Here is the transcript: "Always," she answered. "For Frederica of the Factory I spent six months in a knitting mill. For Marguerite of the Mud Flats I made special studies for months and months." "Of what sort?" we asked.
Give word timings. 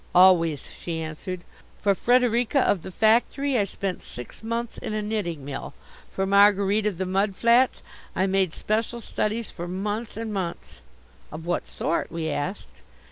"Always," 0.15 0.67
she 0.71 0.99
answered. 0.99 1.41
"For 1.77 1.93
Frederica 1.93 2.61
of 2.61 2.81
the 2.81 2.89
Factory 2.89 3.55
I 3.55 3.65
spent 3.65 4.01
six 4.01 4.41
months 4.41 4.79
in 4.79 4.95
a 4.95 5.01
knitting 5.03 5.45
mill. 5.45 5.75
For 6.11 6.25
Marguerite 6.25 6.87
of 6.87 6.97
the 6.97 7.05
Mud 7.05 7.35
Flats 7.35 7.83
I 8.15 8.25
made 8.25 8.55
special 8.55 8.99
studies 8.99 9.51
for 9.51 9.67
months 9.67 10.17
and 10.17 10.33
months." 10.33 10.81
"Of 11.31 11.45
what 11.45 11.67
sort?" 11.67 12.11
we 12.11 12.29
asked. 12.31 12.79